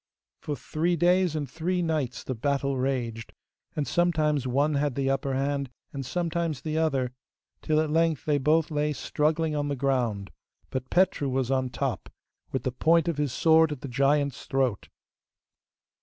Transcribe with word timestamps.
For 0.41 0.55
three 0.55 0.95
days 0.95 1.35
and 1.35 1.47
three 1.47 1.83
nights 1.83 2.23
the 2.23 2.33
battle 2.33 2.75
raged, 2.75 3.33
and 3.75 3.87
sometimes 3.87 4.47
one 4.47 4.73
had 4.73 4.95
the 4.95 5.11
upper 5.11 5.35
hand, 5.35 5.69
and 5.93 6.03
sometimes 6.03 6.61
the 6.61 6.75
other, 6.75 7.13
till 7.61 7.79
at 7.79 7.91
length 7.91 8.25
they 8.25 8.39
both 8.39 8.71
lay 8.71 8.93
struggling 8.93 9.55
on 9.55 9.67
the 9.67 9.75
ground, 9.75 10.31
but 10.71 10.89
Petru 10.89 11.29
was 11.29 11.51
on 11.51 11.69
top, 11.69 12.11
with 12.51 12.63
the 12.63 12.71
point 12.71 13.07
of 13.07 13.19
his 13.19 13.31
sword 13.31 13.71
at 13.71 13.81
the 13.81 13.87
giant's 13.87 14.47
throat. 14.47 14.87